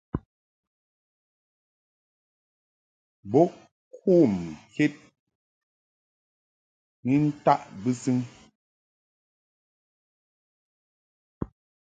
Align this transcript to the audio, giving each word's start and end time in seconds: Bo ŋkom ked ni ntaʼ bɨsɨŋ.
Bo 3.29 3.41
ŋkom 3.49 4.33
ked 4.73 4.93
ni 7.05 7.13
ntaʼ 7.27 7.61
bɨsɨŋ. 7.81 8.17